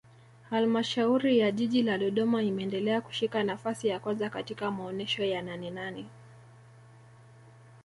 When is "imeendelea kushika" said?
2.43-3.43